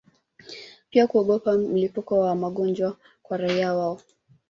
pia 0.89 1.07
kuogopa 1.07 1.57
mlipuko 1.57 2.19
wa 2.19 2.35
magonjwa 2.35 2.97
kwa 3.23 3.37
raia 3.37 3.73
wao 3.73 4.01